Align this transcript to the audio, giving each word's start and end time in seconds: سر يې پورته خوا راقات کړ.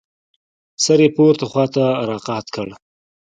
سر 0.83 0.99
يې 1.05 1.09
پورته 1.15 1.45
خوا 1.51 1.65
راقات 2.09 2.45
کړ. 2.55 2.67